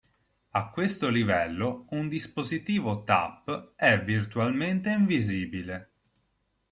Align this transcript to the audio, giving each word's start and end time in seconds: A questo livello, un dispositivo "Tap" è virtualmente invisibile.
A 0.53 0.69
questo 0.71 1.09
livello, 1.09 1.85
un 1.91 2.07
dispositivo 2.09 3.03
"Tap" 3.03 3.73
è 3.75 4.03
virtualmente 4.03 4.89
invisibile. 4.89 5.91